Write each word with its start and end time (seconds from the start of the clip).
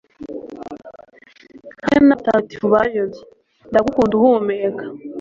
hamwe 1.85 2.05
n'abatagatifu 2.07 2.65
bayobye. 2.73 3.21
ndagukunda 3.69 4.13
uhumeka 4.19 4.83